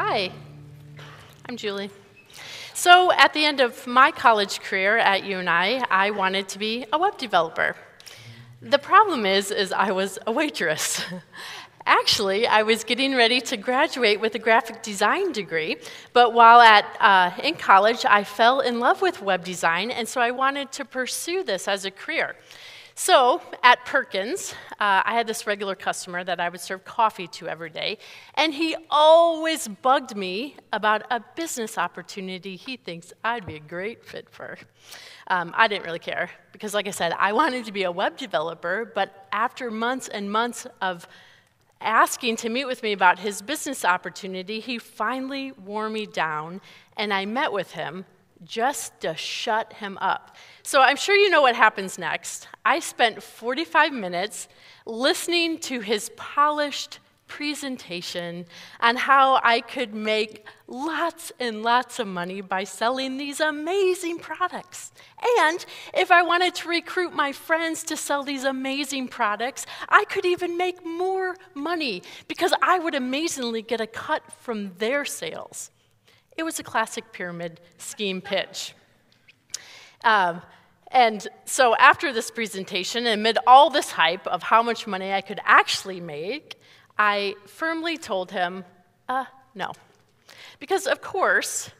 [0.00, 0.30] Hi,
[1.46, 1.90] I'm Juli.
[2.72, 6.98] So, at the end of my college career at UNI, I wanted to be a
[6.98, 7.74] web developer.
[8.62, 11.02] The problem is, is I was a waitress.
[11.84, 15.78] Actually, I was getting ready to graduate with a graphic design degree,
[16.12, 20.20] but while at, uh, in college, I fell in love with web design, and so
[20.20, 22.36] I wanted to pursue this as a career.
[23.00, 27.46] So at Perkins, uh, I had this regular customer that I would serve coffee to
[27.46, 27.98] every day,
[28.34, 34.04] and he always bugged me about a business opportunity he thinks I'd be a great
[34.04, 34.58] fit for.
[35.28, 38.16] Um, I didn't really care because, like I said, I wanted to be a web
[38.16, 41.06] developer, but after months and months of
[41.80, 46.60] asking to meet with me about his business opportunity, he finally wore me down,
[46.96, 48.06] and I met with him
[48.44, 50.36] just to shut him up.
[50.62, 52.48] So I'm sure you know what happens next.
[52.64, 54.48] I spent 45 minutes
[54.86, 58.46] listening to his polished presentation
[58.80, 64.92] on how I could make lots and lots of money by selling these amazing products.
[65.38, 65.64] And
[65.94, 70.56] if I wanted to recruit my friends to sell these amazing products, I could even
[70.56, 75.70] make more money because I would amazingly get a cut from their sales.
[76.38, 78.72] It was a classic pyramid scheme pitch.
[80.04, 80.40] Um,
[80.92, 85.40] and so, after this presentation, amid all this hype of how much money I could
[85.44, 86.54] actually make,
[86.96, 88.64] I firmly told him,
[89.08, 89.24] uh,
[89.56, 89.72] no.
[90.60, 91.70] Because, of course,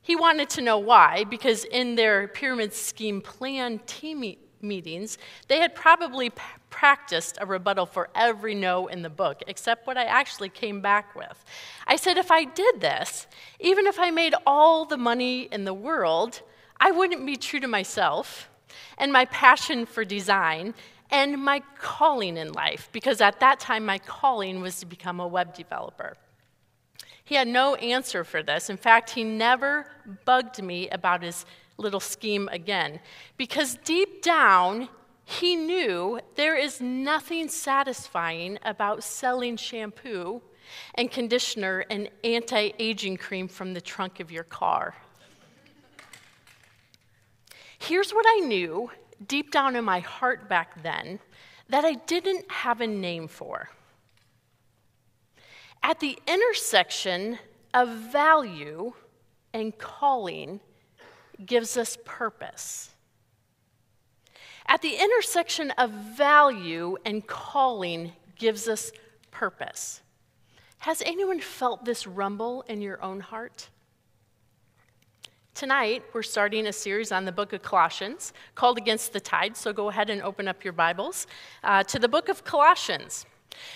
[0.00, 4.20] he wanted to know why, because in their pyramid scheme plan team
[4.62, 5.18] meetings,
[5.48, 9.98] they had probably p- practiced a rebuttal for every no in the book, except what
[9.98, 11.44] I actually came back with.
[11.86, 13.26] I said, if I did this,
[13.60, 16.40] even if I made all the money in the world,
[16.78, 18.48] I wouldn't be true to myself
[18.98, 20.74] and my passion for design
[21.10, 25.26] and my calling in life, because at that time my calling was to become a
[25.28, 26.16] web developer.
[27.24, 28.68] He had no answer for this.
[28.68, 29.86] In fact, he never
[30.24, 31.44] bugged me about his
[31.76, 33.00] little scheme again.
[33.36, 34.88] Because deep down,
[35.24, 40.42] he knew there is nothing satisfying about selling shampoo
[40.94, 44.94] and conditioner and anti aging cream from the trunk of your car.
[47.78, 48.90] Here's what I knew
[49.26, 51.18] deep down in my heart back then
[51.68, 53.70] that I didn't have a name for.
[55.82, 57.38] At the intersection
[57.74, 58.92] of value
[59.52, 60.60] and calling,
[61.44, 62.90] gives us purpose.
[64.66, 68.92] At the intersection of value and calling gives us
[69.30, 70.02] purpose.
[70.78, 73.68] Has anyone felt this rumble in your own heart?
[75.54, 79.72] Tonight, we're starting a series on the book of Colossians called Against the Tide, so
[79.72, 81.26] go ahead and open up your Bibles
[81.62, 83.26] uh, to the book of Colossians.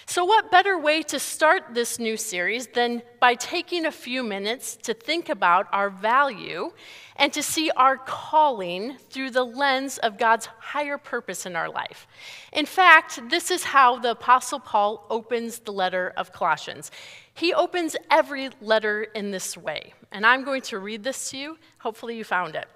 [0.06, 4.76] So, what better way to start this new series than by taking a few minutes
[4.82, 6.70] to think about our value
[7.16, 12.06] and to see our calling through the lens of God's higher purpose in our life?
[12.53, 16.91] In fact, this is how the Apostle Paul opens the letter of Colossians.
[17.34, 21.59] He opens every letter in this way, and I'm going to read this to you.
[21.78, 22.66] Hopefully, you found it.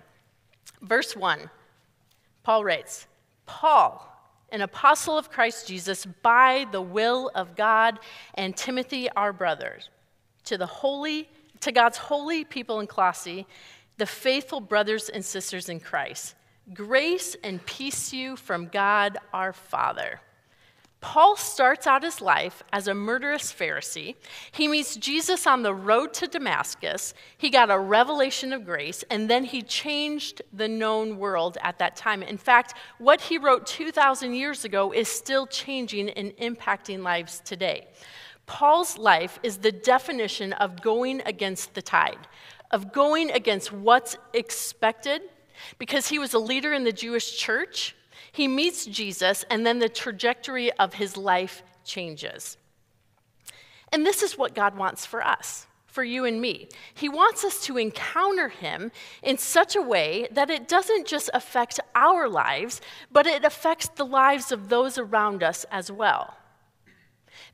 [0.82, 1.48] Verse 1
[2.42, 3.06] Paul writes,
[3.46, 4.09] Paul,
[4.52, 7.98] an apostle of Christ Jesus by the will of God,
[8.34, 9.78] and Timothy, our brother,
[10.44, 11.28] to the holy,
[11.60, 13.46] to God's holy people in Colossae,
[13.96, 16.34] the faithful brothers and sisters in Christ.
[16.72, 20.20] Grace and peace to you from God our Father.
[21.00, 24.16] Paul starts out his life as a murderous Pharisee.
[24.52, 27.14] He meets Jesus on the road to Damascus.
[27.38, 31.96] He got a revelation of grace, and then he changed the known world at that
[31.96, 32.22] time.
[32.22, 37.88] In fact, what he wrote 2,000 years ago is still changing and impacting lives today.
[38.44, 42.28] Paul's life is the definition of going against the tide,
[42.72, 45.22] of going against what's expected,
[45.78, 47.94] because he was a leader in the Jewish church
[48.32, 52.56] he meets Jesus, and then the trajectory of his life changes.
[53.92, 56.68] And this is what God wants for us, for you and me.
[56.94, 58.92] He wants us to encounter him
[59.22, 62.80] in such a way that it doesn't just affect our lives,
[63.10, 66.36] but it affects the lives of those around us as well.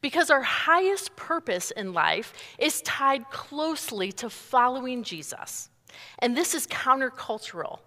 [0.03, 5.71] Because our highest purpose in life is tied closely to following Jesus.
[6.19, 7.79] And this is countercultural.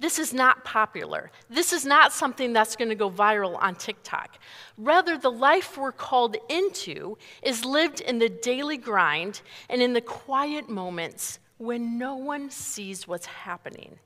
[0.00, 1.30] This is not popular.
[1.50, 4.38] This is not something that's going to go viral on TikTok.
[4.78, 10.00] Rather, the life we're called into is lived in the daily grind and in the
[10.00, 13.98] quiet moments when no one sees what's happening.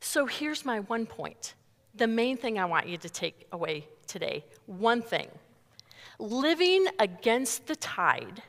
[0.00, 1.54] So here's my one point
[1.94, 5.28] the main thing I want you to take away today one thing.
[6.18, 8.42] living against the tide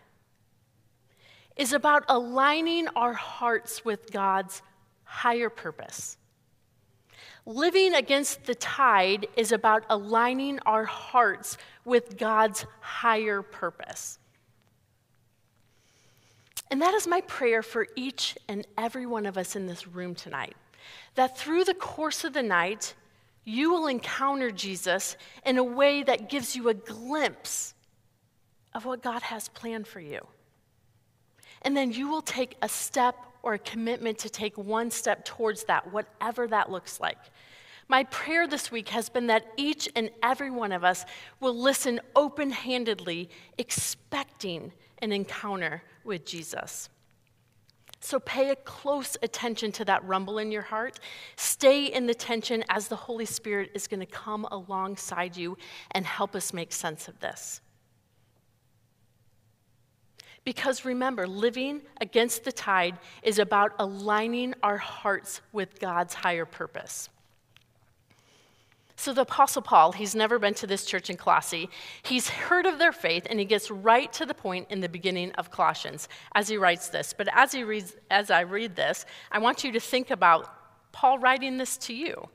[1.57, 4.61] is about aligning our hearts with God's
[5.11, 6.15] higher purpose.
[7.45, 14.19] Living against the tide is about aligning our hearts with God's higher purpose.
[16.69, 20.15] And that is my prayer for each and every one of us in this room
[20.15, 20.55] tonight.
[21.15, 22.93] That through the course of the night,
[23.43, 27.73] you will encounter Jesus in a way that gives you a glimpse
[28.73, 30.25] of what God has planned for you.
[31.63, 35.63] And then you will take a step or a commitment to take one step towards
[35.65, 37.17] that, whatever that looks like.
[37.87, 41.05] My prayer this week has been that each and every one of us
[41.39, 44.71] will listen open handedly, expecting
[45.01, 46.89] an encounter with Jesus.
[47.99, 50.99] So pay a close attention to that rumble in your heart.
[51.35, 55.57] Stay in the tension as the Holy Spirit is going to come alongside you
[55.91, 57.61] and help us make sense of this.
[60.43, 67.09] Because remember, living against the tide is about aligning our hearts with God's higher purpose.
[68.95, 71.69] So, the Apostle Paul, he's never been to this church in Colossae.
[72.03, 75.31] He's heard of their faith, and he gets right to the point in the beginning
[75.33, 77.11] of Colossians as he writes this.
[77.11, 80.53] But as, he reads, as I read this, I want you to think about
[80.91, 82.29] Paul writing this to you.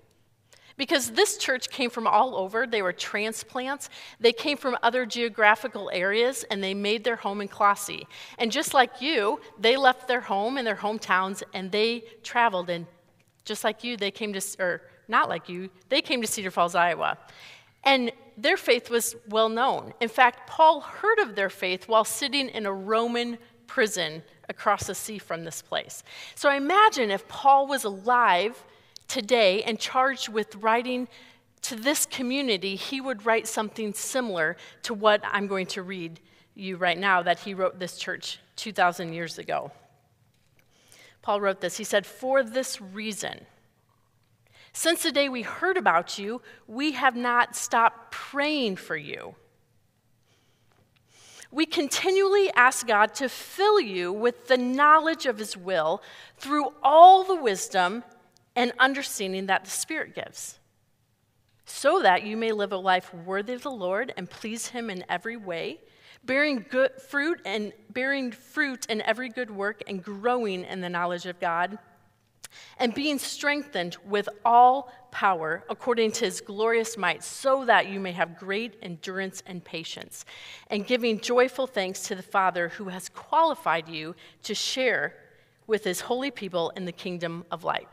[0.76, 2.67] Because this church came from all over.
[2.67, 3.88] They were transplants.
[4.20, 8.06] They came from other geographical areas and they made their home in Colossae.
[8.38, 12.69] And just like you, they left their home and their hometowns and they traveled.
[12.69, 12.87] And
[13.44, 16.75] just like you, they came to, or not like you, they came to Cedar Falls,
[16.75, 17.17] Iowa.
[17.84, 19.94] And their faith was well known.
[20.00, 24.94] In fact, Paul heard of their faith while sitting in a Roman prison across the
[24.94, 26.02] sea from this place.
[26.34, 28.62] So I imagine if Paul was alive
[29.08, 31.08] today and charged with writing
[31.62, 36.20] to this community, he would write something similar to what I'm going to read
[36.54, 39.72] you right now that he wrote this church 2,000 years ago.
[41.22, 41.76] Paul wrote this.
[41.76, 43.46] He said, For this reason,
[44.72, 49.34] since the day we heard about you, we have not stopped praying for you.
[51.50, 56.02] We continually ask God to fill you with the knowledge of His will
[56.36, 58.04] through all the wisdom
[58.56, 60.58] and understanding that the Spirit gives,
[61.66, 65.04] so that you may live a life worthy of the Lord and please Him in
[65.08, 65.78] every way,
[66.24, 71.26] bearing good fruit and bearing fruit in every good work and growing in the knowledge
[71.26, 71.78] of God,
[72.78, 78.12] and being strengthened with all power according to His glorious might, so that you may
[78.12, 80.24] have great endurance and patience,
[80.68, 84.14] and giving joyful thanks to the Father who has qualified you
[84.44, 85.14] to share
[85.66, 87.88] with His holy people in the kingdom of light.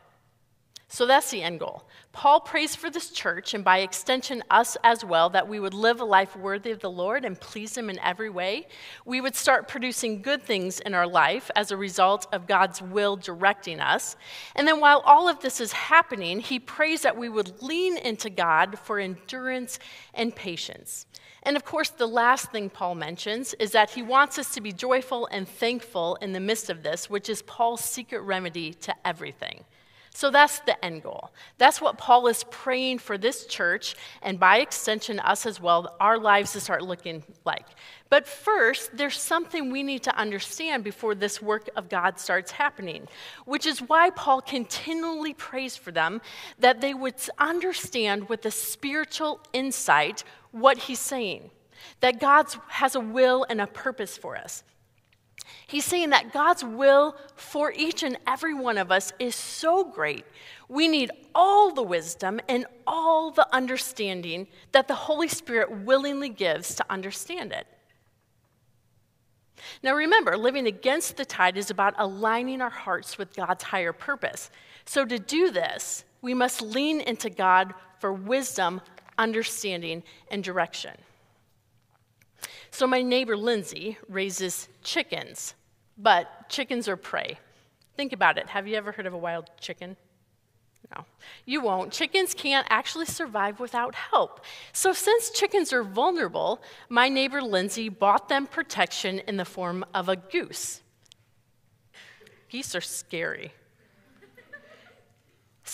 [0.88, 1.86] So that's the end goal.
[2.12, 6.00] Paul prays for this church, and by extension, us as well, that we would live
[6.00, 8.68] a life worthy of the Lord and please Him in every way.
[9.04, 13.16] We would start producing good things in our life as a result of God's will
[13.16, 14.16] directing us.
[14.56, 18.30] And then while all of this is happening, he prays that we would lean into
[18.30, 19.80] God for endurance
[20.14, 21.08] and patience.
[21.42, 24.72] And of course, the last thing Paul mentions is that he wants us to be
[24.72, 29.66] joyful and thankful in the midst of this, which is Paul's secret remedy to everything.
[30.16, 31.32] So that's the end goal.
[31.58, 36.20] That's what Paul is praying for this church, and by extension, us as well, our
[36.20, 37.66] lives to start looking like.
[38.10, 43.08] But first, there's something we need to understand before this work of God starts happening,
[43.46, 46.22] which is why Paul continually prays for them
[46.60, 51.50] that they would understand with a spiritual insight what he's saying,
[52.02, 54.64] that God has a will and a purpose for us.
[55.68, 60.26] He's saying that God's will for each and every one of us is so great.
[60.70, 66.76] We need all the wisdom and all the understanding that the Holy Spirit willingly gives
[66.76, 67.68] to understand it.
[69.82, 74.50] Now, remember, living against the tide is about aligning our hearts with God's higher purpose.
[74.86, 78.82] So, to do this, we must lean into God for wisdom,
[79.18, 80.96] understanding, and direction.
[82.74, 85.54] So, my neighbor Lindsay raises chickens,
[85.96, 87.38] but chickens are prey.
[87.96, 88.50] Think about it.
[88.50, 89.96] Have you ever heard of a wild chicken?
[90.96, 91.06] No,
[91.46, 91.92] you won't.
[91.92, 94.44] Chickens can't actually survive without help.
[94.72, 100.10] So, since chickens are vulnerable, my neighbor Lindsay bought them protection in the form of
[100.10, 100.82] a goose.
[102.50, 103.54] Geese are scary.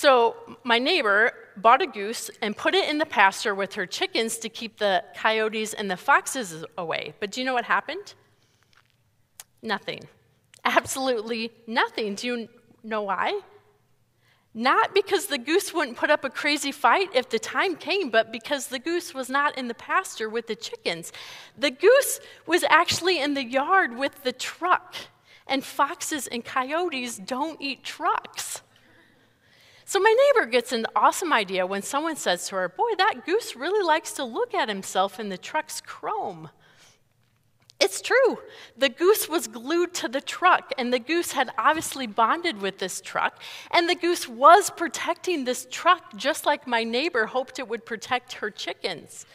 [0.02, 4.38] So, my neighbor bought a goose and put it in the pasture with her chickens
[4.38, 7.16] to keep the coyotes and the foxes away.
[7.20, 8.14] But do you know what happened?
[9.62, 10.00] Nothing.
[10.64, 12.16] Absolutely nothing.
[12.16, 12.48] Do you
[12.82, 13.42] know why?
[14.54, 18.32] Not because the goose wouldn't put up a crazy fight if the time came, but
[18.32, 21.12] because the goose was not in the pasture with the chickens.
[21.58, 24.96] The goose was actually in the yard with the truck,
[25.46, 28.62] and foxes and coyotes don't eat trucks.
[29.90, 33.56] So my neighbor gets an awesome idea when someone says to her, Boy, that goose
[33.56, 36.52] really likes to look at himself in the truck's chrome.
[37.80, 38.38] It's true.
[38.78, 43.02] The goose was glued to the truck, and the goose had obviously bonded with this
[43.02, 43.42] truck,
[43.72, 48.34] and the goose was protecting this truck just like my neighbor hoped it would protect
[48.34, 49.26] her chickens.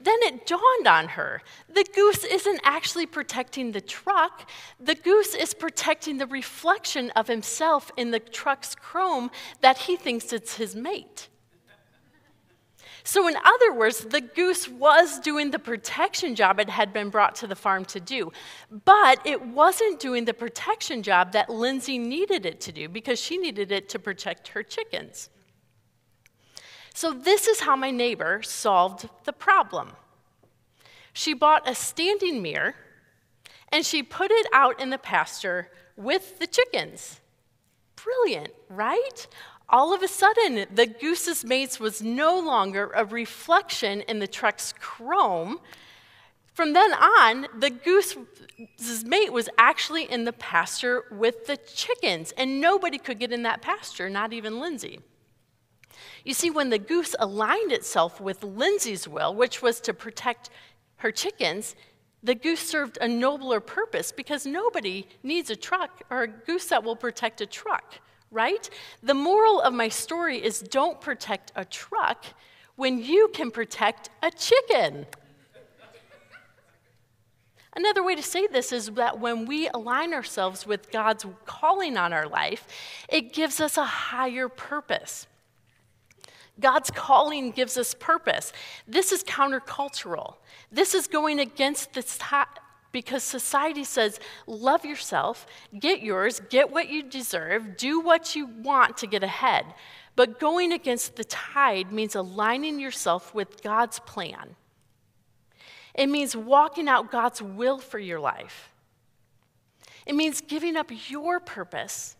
[0.00, 5.54] Then it dawned on her the goose isn't actually protecting the truck, the goose is
[5.54, 11.28] protecting the reflection of himself in the truck's chrome that he thinks it's his mate.
[13.04, 17.34] So, in other words, the goose was doing the protection job it had been brought
[17.36, 18.32] to the farm to do,
[18.84, 23.38] but it wasn't doing the protection job that Lindsay needed it to do because she
[23.38, 25.30] needed it to protect her chickens.
[27.00, 29.92] So, this is how my neighbor solved the problem.
[31.12, 32.74] She bought a standing mirror
[33.70, 37.20] and she put it out in the pasture with the chickens.
[37.94, 39.28] Brilliant, right?
[39.68, 44.74] all of a sudden, the goose's mates was no longer a reflection in the truck's
[44.80, 45.60] chrome.
[46.52, 52.60] From then on, the goose's mate was actually in the pasture with the chickens, and
[52.60, 54.98] nobody could get in that pasture, not even Lindsay.
[56.28, 60.50] You see, when the goose aligned itself with Lindsay's will, which was to protect
[60.96, 61.74] her chickens,
[62.22, 66.84] the goose served a nobler purpose because nobody needs a truck or a goose that
[66.84, 67.94] will protect a truck
[68.30, 68.68] right?
[69.02, 72.26] The moral of my story is don't protect a truck
[72.76, 75.06] when you can protect a chicken.
[77.74, 82.12] Another way to say this is that when we align ourselves with God's calling on
[82.12, 82.66] our life,
[83.08, 85.26] it gives us a higher purpose.
[86.60, 88.52] God's calling gives us purpose.
[88.86, 90.34] This is countercultural.
[90.72, 92.46] This is going against the tide
[92.90, 95.46] because society says, love yourself,
[95.78, 99.66] get yours, get what you deserve, do what you want to get ahead.
[100.16, 104.56] But going against the tide means aligning yourself with God's plan.
[105.94, 108.72] It means walking out God's will for your life.
[110.06, 112.16] It means giving up your purpose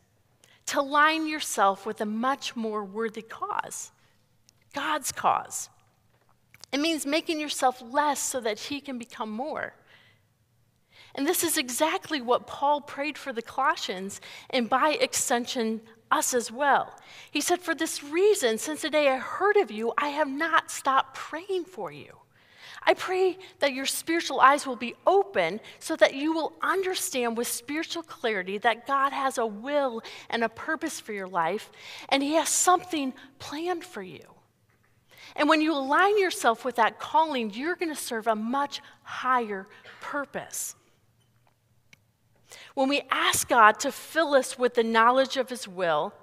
[0.67, 3.91] to align yourself with a much more worthy cause
[4.75, 5.69] God's cause.
[6.73, 9.75] It means making yourself less so that He can become more.
[11.15, 14.21] And this is exactly what Paul prayed for the Colossians,
[14.51, 16.95] and by extension, us as well.
[17.31, 20.71] He said, For this reason, since the day I heard of you, I have not
[20.71, 22.13] stopped praying for you.
[22.83, 27.49] I pray that your spiritual eyes will be open so that you will understand with
[27.49, 31.71] spiritual clarity that God has a will and a purpose for your life,
[32.09, 34.38] and He has something planned for you.
[35.37, 39.67] And when you align yourself with that calling, you're going to serve a much higher
[40.01, 40.75] purpose.
[42.75, 46.15] When we ask God to fill us with the knowledge of His will,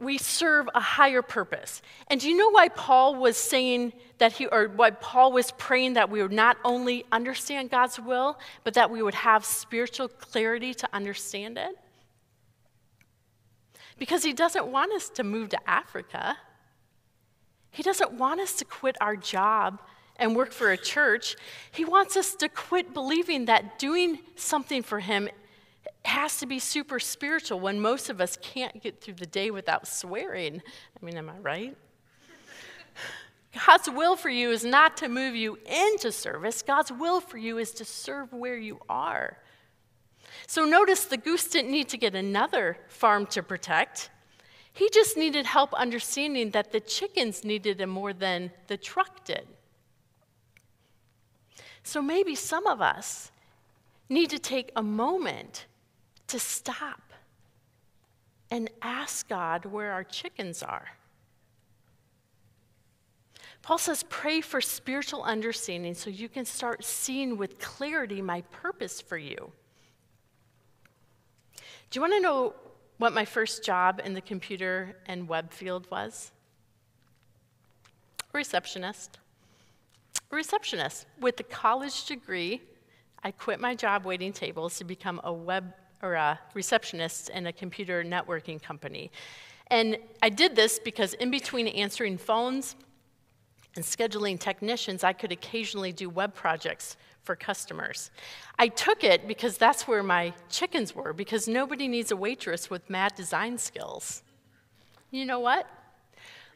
[0.00, 1.82] we serve a higher purpose.
[2.08, 5.92] And do you know why Paul was saying that he, or why Paul was praying
[5.92, 10.72] that we would not only understand God's will, but that we would have spiritual clarity
[10.72, 11.76] to understand it?
[13.98, 16.38] Because he doesn't want us to move to Africa.
[17.70, 19.80] He doesn't want us to quit our job
[20.16, 21.36] and work for a church.
[21.70, 25.28] He wants us to quit believing that doing something for Him
[26.04, 29.86] has to be super spiritual when most of us can't get through the day without
[29.86, 30.62] swearing.
[31.00, 31.76] I mean, am I right?
[33.66, 36.62] God's will for you is not to move you into service.
[36.62, 39.38] God's will for you is to serve where you are.
[40.46, 44.10] So notice the goose didn't need to get another farm to protect.
[44.72, 49.46] He just needed help understanding that the chickens needed him more than the truck did.
[51.82, 53.30] So maybe some of us
[54.08, 55.66] need to take a moment
[56.28, 57.12] to stop
[58.50, 60.88] and ask God where our chickens are.
[63.62, 69.00] Paul says, pray for spiritual understanding so you can start seeing with clarity my purpose
[69.00, 69.52] for you.
[71.90, 72.54] Do you want to know
[73.00, 76.30] what my first job in the computer and web field was?
[78.32, 79.18] Receptionist
[80.30, 81.06] receptionist.
[81.20, 82.62] With a college degree,
[83.22, 87.52] I quit my job waiting tables to become a web or a receptionist in a
[87.52, 89.10] computer networking company.
[89.66, 92.76] And I did this because in between answering phones
[93.76, 98.10] and scheduling technicians, I could occasionally do web projects for customers.
[98.58, 102.88] I took it because that's where my chickens were, because nobody needs a waitress with
[102.88, 104.22] mad design skills.
[105.10, 105.66] You know what?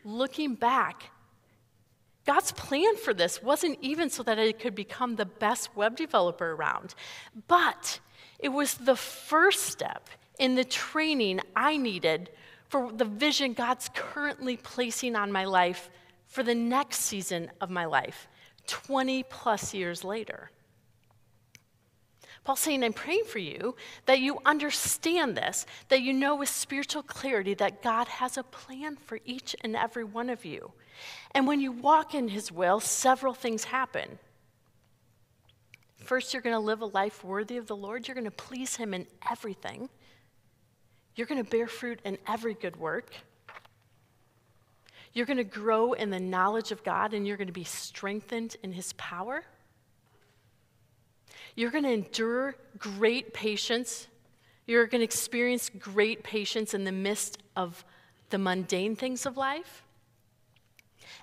[0.04, 1.10] Looking back,
[2.26, 6.52] God's plan for this wasn't even so that I could become the best web developer
[6.52, 6.94] around,
[7.48, 8.00] but
[8.38, 12.30] it was the first step in the training I needed
[12.68, 15.90] for the vision God's currently placing on my life
[16.26, 18.26] for the next season of my life,
[18.66, 20.50] 20 plus years later.
[22.44, 23.74] Paul's saying, I'm praying for you
[24.04, 28.96] that you understand this, that you know with spiritual clarity that God has a plan
[28.96, 30.72] for each and every one of you.
[31.30, 34.18] And when you walk in His will, several things happen.
[35.96, 38.76] First, you're going to live a life worthy of the Lord, you're going to please
[38.76, 39.88] Him in everything,
[41.16, 43.10] you're going to bear fruit in every good work.
[45.14, 48.56] You're going to grow in the knowledge of God and you're going to be strengthened
[48.64, 49.44] in His power.
[51.54, 54.08] You're going to endure great patience.
[54.66, 57.84] You're going to experience great patience in the midst of
[58.30, 59.84] the mundane things of life.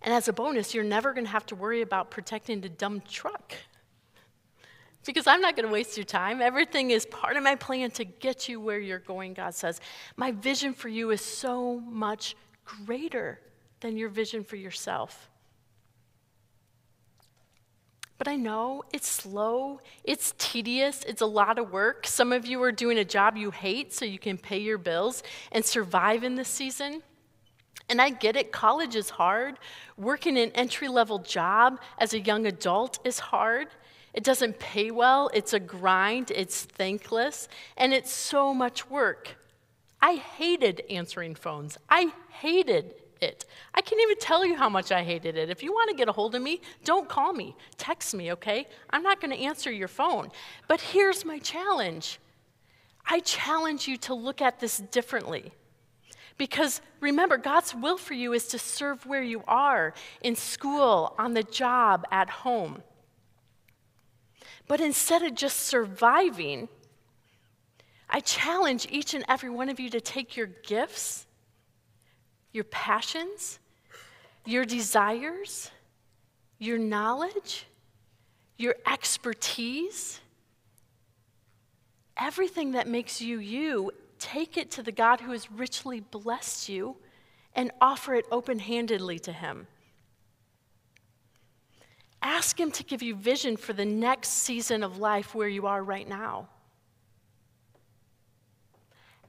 [0.01, 3.01] And as a bonus, you're never going to have to worry about protecting the dumb
[3.01, 3.53] truck.
[5.05, 6.41] Because I'm not going to waste your time.
[6.41, 9.81] Everything is part of my plan to get you where you're going, God says.
[10.15, 13.41] My vision for you is so much greater
[13.79, 15.30] than your vision for yourself.
[18.21, 22.05] But I know it's slow, it's tedious, it's a lot of work.
[22.05, 25.23] Some of you are doing a job you hate so you can pay your bills
[25.51, 27.01] and survive in this season.
[27.89, 29.57] And I get it, college is hard.
[29.97, 33.69] Working an entry level job as a young adult is hard.
[34.13, 39.35] It doesn't pay well, it's a grind, it's thankless, and it's so much work.
[39.99, 41.79] I hated answering phones.
[41.89, 43.45] I hated it.
[43.73, 45.49] I can't even tell you how much I hated it.
[45.49, 47.55] If you want to get a hold of me, don't call me.
[47.77, 48.67] Text me, okay?
[48.89, 50.29] I'm not going to answer your phone.
[50.67, 52.19] But here's my challenge
[53.05, 55.51] I challenge you to look at this differently.
[56.37, 61.33] Because remember, God's will for you is to serve where you are in school, on
[61.33, 62.81] the job, at home.
[64.67, 66.69] But instead of just surviving,
[68.09, 71.27] I challenge each and every one of you to take your gifts
[72.51, 73.59] your passions,
[74.45, 75.71] your desires,
[76.59, 77.65] your knowledge,
[78.57, 80.19] your expertise,
[82.17, 86.97] everything that makes you you, take it to the God who has richly blessed you
[87.55, 89.67] and offer it open handedly to Him.
[92.21, 95.83] Ask Him to give you vision for the next season of life where you are
[95.83, 96.47] right now.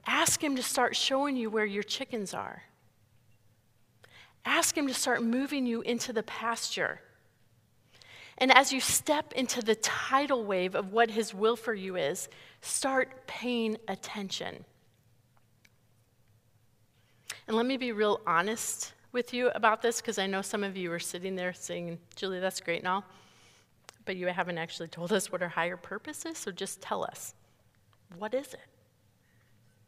[0.05, 2.63] Ask Him to start showing you where your chickens are.
[4.45, 6.99] Ask Him to start moving you into the pasture.
[8.37, 12.29] And as you step into the tidal wave of what His will for you is,
[12.61, 14.65] start paying attention.
[17.47, 20.75] And let me be real honest with you about this because I know some of
[20.75, 23.05] you are sitting there saying, Juli, that's great and all,
[24.05, 27.35] but you haven't actually told us what our higher purpose is, so just tell us.
[28.17, 28.72] What is it?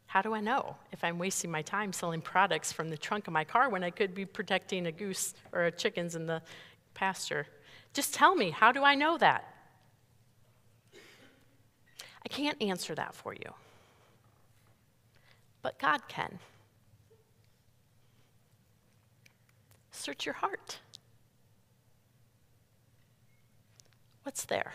[0.06, 3.32] How do I know if I'm wasting my time selling products from the trunk of
[3.32, 6.42] my car when I could be protecting a goose or a chickens in the
[6.94, 7.46] pasture?
[7.92, 9.52] Just tell me, how do I know that?
[10.94, 13.52] I can't answer that for you.
[15.62, 16.38] But God can.
[19.90, 20.78] Search your heart.
[24.22, 24.74] What's there?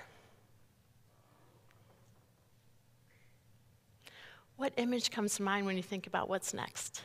[4.62, 7.02] What image comes to mind when you think about what's next?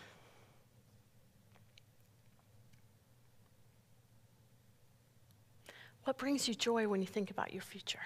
[6.05, 8.03] What brings you joy when you think about your future?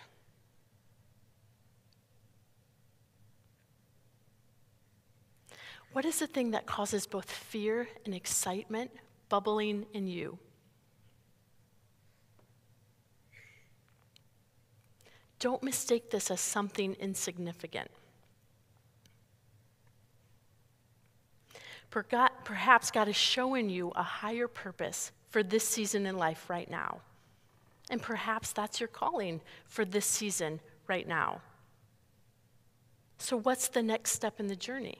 [5.94, 8.92] What is the thing that causes both fear and excitement
[9.28, 10.38] bubbling in you?
[15.40, 17.90] Don't mistake this as something insignificant.
[21.90, 27.00] Perhaps God is showing you a higher purpose for this season in life right now.
[27.90, 31.40] And perhaps that's your calling for this season right now.
[33.18, 34.98] So, what's the next step in the journey?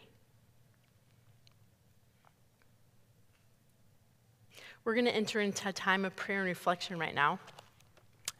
[4.85, 7.38] We're going to enter into a time of prayer and reflection right now.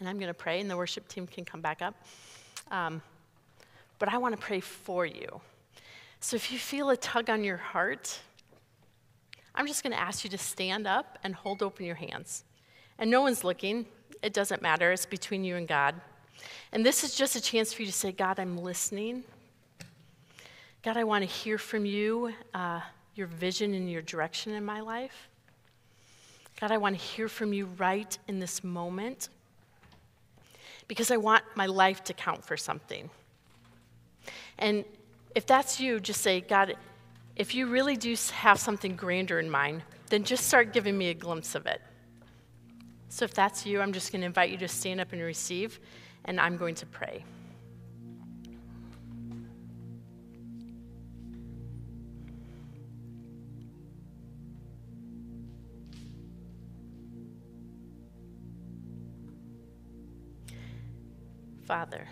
[0.01, 1.95] And I'm going to pray, and the worship team can come back up.
[2.71, 3.01] Um,
[3.99, 5.41] but I want to pray for you.
[6.19, 8.19] So, if you feel a tug on your heart,
[9.55, 12.45] I'm just going to ask you to stand up and hold open your hands.
[12.99, 13.87] And no one's looking,
[14.23, 15.95] it doesn't matter, it's between you and God.
[16.73, 19.25] And this is just a chance for you to say, God, I'm listening.
[20.83, 22.81] God, I want to hear from you, uh,
[23.15, 25.29] your vision and your direction in my life.
[26.61, 29.29] God, I want to hear from you right in this moment
[30.89, 33.11] because I want my life to count for something.
[34.59, 34.85] And
[35.35, 36.77] if that's you, just say, God,
[37.41, 41.15] if you really do have something grander in mind, then just start giving me a
[41.15, 41.81] glimpse of it.
[43.09, 45.81] So if that's you, I'm just going to invite you to stand up and receive,
[46.27, 47.25] and I'm going to pray.
[61.65, 62.07] Father,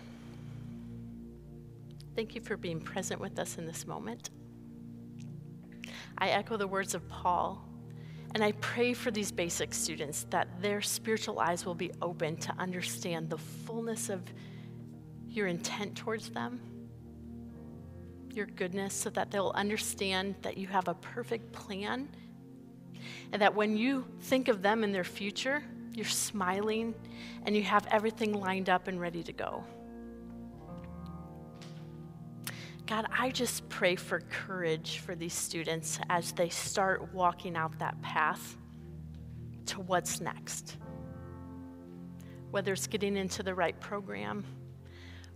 [2.15, 4.31] thank you for being present with us in this moment.
[6.19, 7.65] I echo the words of Paul,
[8.35, 12.53] and I pray for these basic students that their spiritual eyes will be open to
[12.59, 14.21] understand the fullness of
[15.27, 16.59] your intent towards them,
[18.33, 22.09] your goodness, so that they'll understand that you have a perfect plan,
[23.31, 26.93] and that when you think of them in their future, you're smiling,
[27.45, 29.63] and you have everything lined up and ready to go.
[32.89, 38.01] God, I just pray for courage for these students as they start walking out that
[38.01, 38.57] path
[39.67, 40.77] to what's next.
[42.49, 44.43] Whether it's getting into the right program,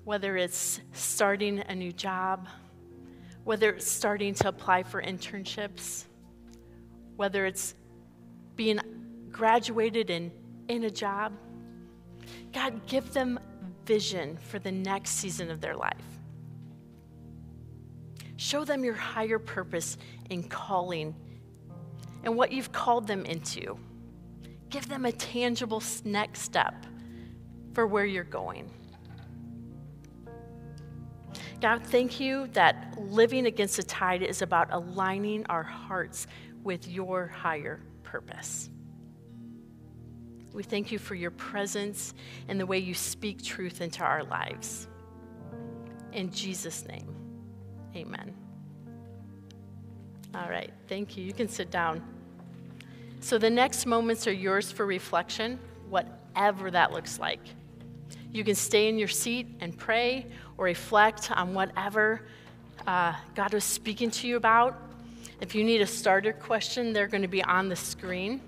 [0.03, 2.47] whether it's starting a new job,
[3.43, 6.05] whether it's starting to apply for internships,
[7.17, 7.75] whether it's
[8.55, 8.79] being
[9.31, 10.31] graduated and
[10.69, 11.33] in a job.
[12.51, 13.39] God, give them
[13.85, 16.22] vision for the next season of their life.
[18.43, 19.97] Show them your higher purpose
[20.29, 21.15] in calling
[22.25, 23.79] and what you've called them into.
[24.69, 26.86] Give them a tangible next step
[27.71, 28.69] for where you're going.
[31.62, 36.27] God, thank you that living against the tide is about aligning our hearts
[36.63, 38.69] with your higher purpose.
[40.51, 42.13] We thank you for your presence
[42.49, 44.89] and the way you speak truth into our lives.
[46.12, 47.22] In Jesus' name,
[47.95, 48.34] amen.
[50.36, 51.23] All right, thank you.
[51.23, 52.01] You can sit down.
[53.19, 57.39] So the next moments are yours for reflection, whatever that looks like.
[58.32, 60.25] You can stay in your seat and pray
[60.58, 62.25] or reflect on whatever
[62.88, 64.75] uh, God was speaking to you about.
[65.39, 68.41] If you need a starter question, they're going to be on the screen.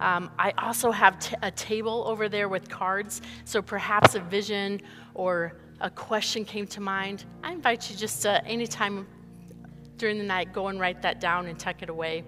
[0.00, 4.82] Um, I also have t- a table over there with cards, so perhaps a vision
[5.14, 7.24] or a question came to mind.
[7.42, 9.06] I invite you just anytime
[9.96, 12.24] during the night, go and write that down and tuck it away.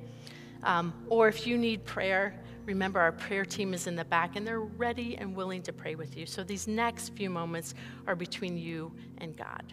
[0.62, 4.46] Um, or if you need prayer, remember our prayer team is in the back and
[4.46, 6.26] they're ready and willing to pray with you.
[6.26, 7.74] So these next few moments
[8.06, 9.72] are between you and God.